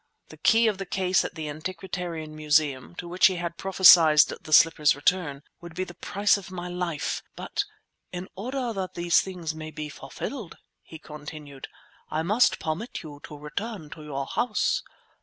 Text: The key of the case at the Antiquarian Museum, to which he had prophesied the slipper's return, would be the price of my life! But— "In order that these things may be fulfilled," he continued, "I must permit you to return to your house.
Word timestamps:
The 0.29 0.37
key 0.37 0.65
of 0.67 0.79
the 0.79 0.87
case 0.87 1.23
at 1.23 1.35
the 1.35 1.47
Antiquarian 1.47 2.35
Museum, 2.35 2.95
to 2.95 3.07
which 3.07 3.27
he 3.27 3.35
had 3.35 3.59
prophesied 3.59 4.17
the 4.41 4.51
slipper's 4.51 4.95
return, 4.95 5.43
would 5.59 5.75
be 5.75 5.83
the 5.83 5.93
price 5.93 6.37
of 6.37 6.49
my 6.49 6.67
life! 6.67 7.21
But— 7.35 7.65
"In 8.11 8.27
order 8.35 8.73
that 8.73 8.95
these 8.95 9.21
things 9.21 9.53
may 9.53 9.69
be 9.69 9.89
fulfilled," 9.89 10.57
he 10.81 10.97
continued, 10.97 11.67
"I 12.09 12.23
must 12.23 12.57
permit 12.57 13.03
you 13.03 13.19
to 13.25 13.37
return 13.37 13.91
to 13.91 14.01
your 14.03 14.25
house. 14.25 14.81